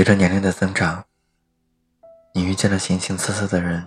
[0.00, 1.04] 随着年龄的增长，
[2.32, 3.86] 你遇见了形形色色的人，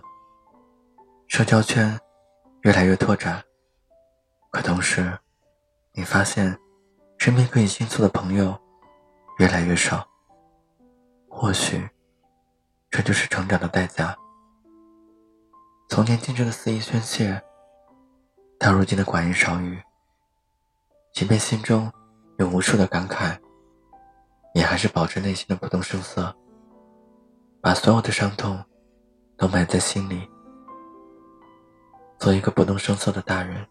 [1.27, 1.99] 社交圈
[2.61, 3.43] 越来越拓展，
[4.51, 5.17] 可同时，
[5.93, 6.55] 你发现
[7.17, 8.55] 身边可以倾诉的朋友
[9.39, 10.07] 越来越少。
[11.27, 11.89] 或许，
[12.91, 14.15] 这就是成长的代价。
[15.89, 17.41] 从年轻时的肆意宣泄，
[18.59, 19.81] 到如今的寡言少语，
[21.11, 21.91] 即便心中
[22.37, 23.35] 有无数的感慨。
[24.55, 26.31] 你还是保持内心的不动声色，
[27.59, 28.63] 把所有的伤痛
[29.35, 30.29] 都埋在心里，
[32.19, 33.65] 做一个不动声色的大人。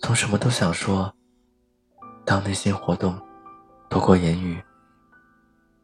[0.00, 1.10] 从什么都想说，
[2.26, 3.18] 到内心活动
[3.88, 4.62] 多过言语，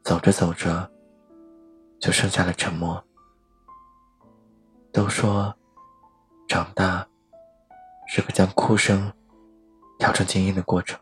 [0.03, 0.87] 走着走着，
[1.99, 3.03] 就剩下了沉默。
[4.93, 5.55] 都说，
[6.47, 7.09] 长大
[8.07, 9.11] 是个将哭声
[9.99, 11.01] 调成静音的过程。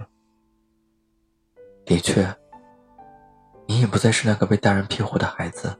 [1.91, 2.25] 的确，
[3.67, 5.77] 你已不再是那个被大人庇护的孩子，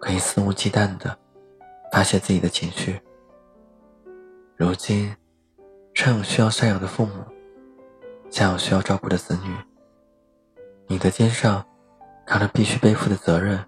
[0.00, 1.16] 可以肆无忌惮的
[1.92, 3.00] 发泄自己的情绪。
[4.56, 5.14] 如今，
[5.94, 7.12] 上有需要赡养的父母，
[8.28, 9.54] 下有需要照顾的子女，
[10.88, 11.64] 你的肩上
[12.26, 13.64] 扛着必须背负的责任，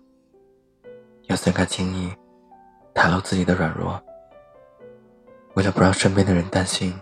[1.28, 2.12] 又怎敢轻易
[2.92, 4.03] 袒露自己的软弱？
[5.55, 6.92] 为了不让身边的人担心，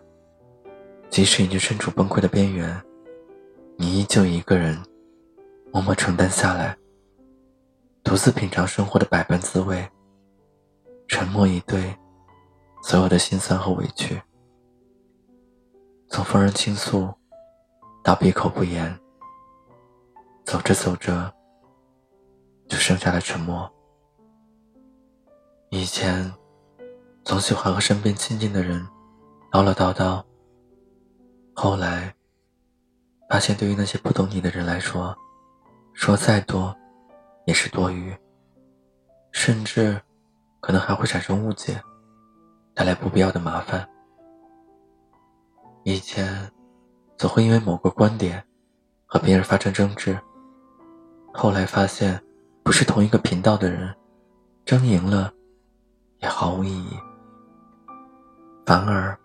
[1.09, 2.79] 即使已经身处崩溃的边缘。
[3.81, 4.77] 你依旧一个人
[5.73, 6.77] 默默承担下来，
[8.03, 9.89] 独自品尝生活的百般滋味，
[11.07, 11.97] 沉默以对
[12.83, 14.21] 所有的心酸和委屈。
[16.09, 17.09] 从逢人倾诉
[18.03, 18.99] 到闭口不言，
[20.45, 21.33] 走着走着
[22.67, 23.73] 就剩下了沉默。
[25.71, 26.33] 以前
[27.23, 28.85] 总喜欢和身边亲近的人
[29.53, 30.21] 唠唠叨叨，
[31.55, 32.18] 后来。
[33.29, 35.15] 发现，对于那些不懂你的人来说，
[35.93, 36.75] 说再多
[37.45, 38.17] 也是多余，
[39.33, 40.01] 甚至
[40.61, 41.79] 可能还会产生误解，
[42.75, 43.87] 带来不必要的麻烦。
[45.85, 46.51] 以前
[47.19, 48.43] 总会因为某个观点
[49.05, 50.19] 和别人发生争执，
[51.33, 52.19] 后来发现
[52.63, 53.95] 不是同一个频道的人，
[54.65, 55.33] 争赢了
[56.21, 56.99] 也毫无意义，
[58.65, 59.19] 反而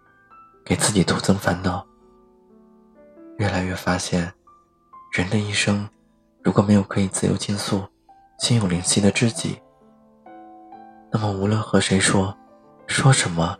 [0.66, 1.86] 给自己徒增烦恼。
[3.38, 4.32] 越来越发现，
[5.12, 5.90] 人的一生，
[6.44, 7.84] 如果没有可以自由倾诉、
[8.38, 9.60] 心有灵犀的知己，
[11.12, 12.36] 那么无论和谁说，
[12.88, 13.58] 说什么，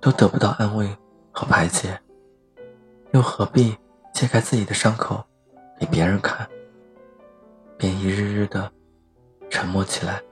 [0.00, 0.88] 都得不到安慰
[1.30, 2.00] 和排解，
[3.12, 3.76] 又何必
[4.12, 5.22] 揭开自己的伤口
[5.78, 6.48] 给别人看？
[7.78, 8.72] 便一日日的
[9.50, 10.22] 沉默起来，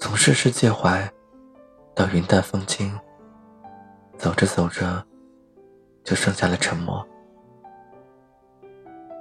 [0.00, 1.06] 从世事介怀
[1.94, 2.98] 到云淡风轻，
[4.16, 5.04] 走着走着。
[6.04, 7.04] 就剩下了沉默。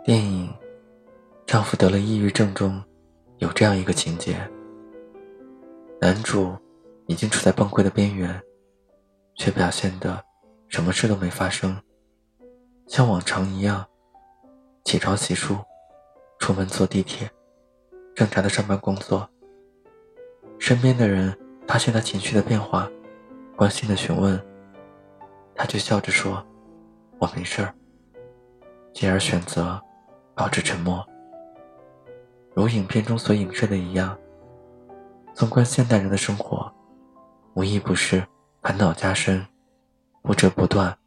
[0.04, 0.50] 电影
[1.46, 2.84] 《丈夫得了抑郁症》中
[3.38, 4.36] 有这样一个情节：
[6.02, 6.54] 男主
[7.08, 8.42] 已经处在崩溃的边缘，
[9.36, 10.22] 却表现的
[10.68, 11.82] 什么事都没发生，
[12.86, 13.86] 像往常一样
[14.84, 15.58] 起床洗漱、
[16.40, 17.32] 出门坐地铁，
[18.14, 19.30] 正常的上班工作。
[20.60, 22.90] 身边的人发现他情绪的变化，
[23.56, 24.38] 关心的询问，
[25.56, 26.46] 他就笑着说。
[27.24, 27.74] 我没事儿，
[28.94, 29.82] 进而选择
[30.36, 31.08] 保持沉默。
[32.54, 34.20] 如影片中所影射的一样，
[35.34, 36.70] 纵观现代人的生活，
[37.54, 38.28] 无一不是
[38.62, 39.48] 烦恼加深，
[40.22, 40.98] 波折不断。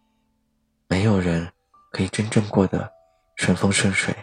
[0.88, 1.52] 没有人
[1.92, 2.90] 可以真正过得
[3.34, 4.16] 顺风顺水。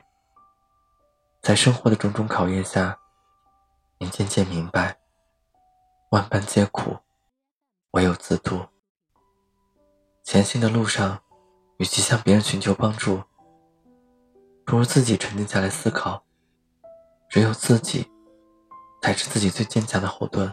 [1.43, 2.97] 在生活的种种考验下，
[3.99, 4.97] 你渐渐明白，
[6.09, 6.97] 万般皆苦，
[7.91, 8.65] 唯有自渡。
[10.23, 11.22] 前行的路上。
[11.83, 13.21] 与其向别人寻求帮助，
[14.65, 16.23] 不如自己沉静下来思考。
[17.27, 18.09] 只有自己，
[19.01, 20.49] 才是自己最坚强的后盾。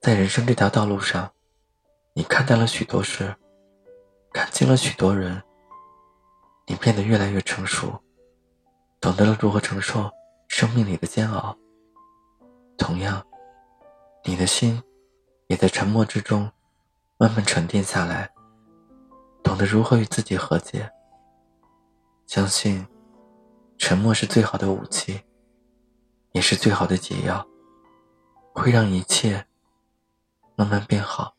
[0.00, 1.32] 在人生这条道路上，
[2.14, 3.34] 你看淡了许多事，
[4.32, 5.42] 看清了许多人，
[6.68, 8.00] 你变得越来越成熟，
[9.00, 10.08] 懂得了如何承受
[10.46, 11.58] 生命里的煎熬。
[12.76, 13.26] 同样，
[14.22, 14.80] 你的心
[15.48, 16.48] 也在沉默之中
[17.16, 18.30] 慢慢沉淀下来。
[19.48, 20.92] 懂得如何与自己和解，
[22.26, 22.86] 相信
[23.78, 25.22] 沉默是最好的武器，
[26.32, 27.48] 也是最好的解药，
[28.52, 29.46] 会让一切
[30.54, 31.37] 慢慢变好。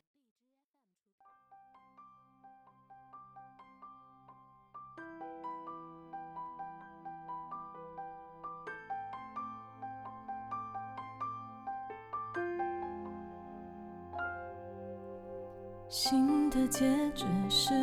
[15.91, 17.74] 新的戒指失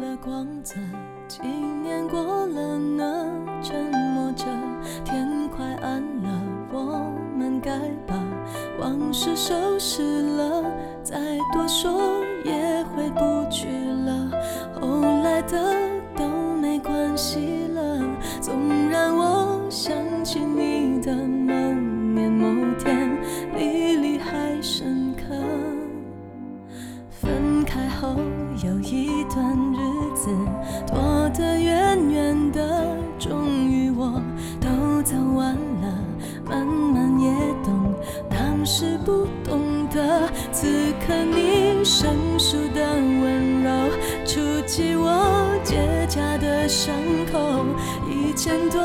[0.00, 0.74] 了光泽
[1.28, 3.30] 几年过了呢
[3.62, 4.44] 沉默着
[5.04, 6.42] 天快暗了
[6.72, 7.78] 我们该
[8.08, 8.20] 把
[8.80, 10.02] 往事收拾
[10.36, 10.64] 了
[11.04, 11.93] 再多说
[39.04, 40.66] 不懂得此
[41.06, 43.70] 刻你生疏的温柔，
[44.24, 45.76] 触及我结
[46.08, 46.94] 痂的伤
[47.30, 47.64] 口，
[48.08, 48.78] 以前都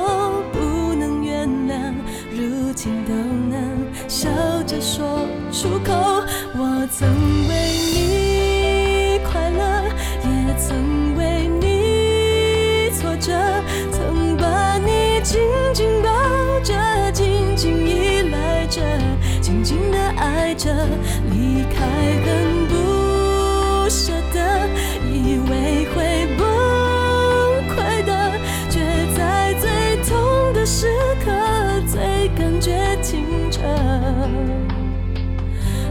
[0.51, 1.94] 不能原谅，
[2.31, 4.30] 如今都能笑
[4.68, 5.99] 着说出口。
[21.60, 21.86] 离开
[22.24, 24.66] 很不舍得
[25.12, 26.48] 以为会崩
[27.68, 28.40] 溃的
[28.70, 28.80] 却
[29.14, 30.88] 在最痛的时
[31.26, 31.30] 刻
[31.86, 33.60] 最感觉清澈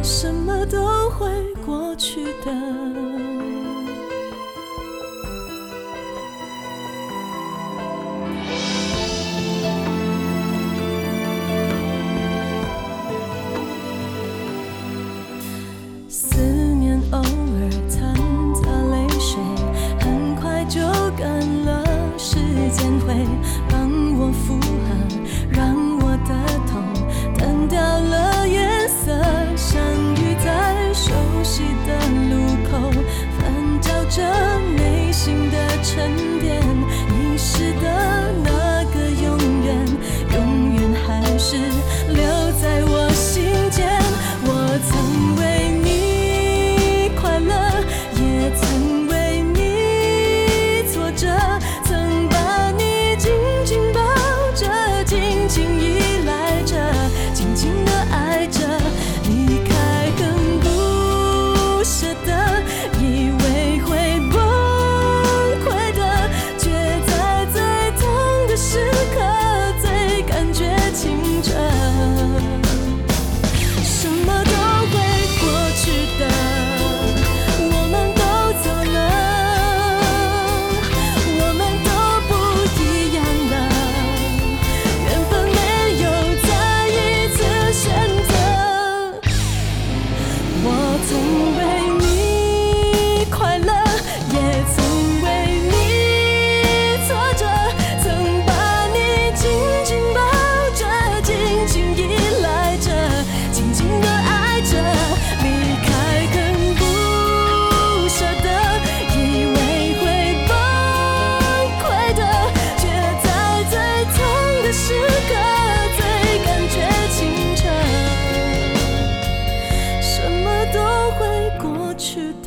[0.02, 1.28] 什么都会
[1.66, 3.07] 过去的。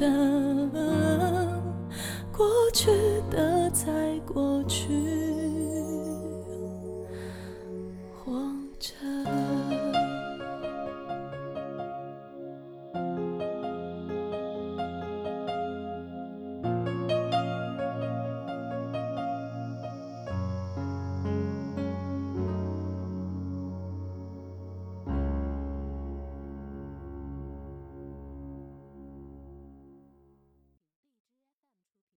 [0.01, 0.31] 的。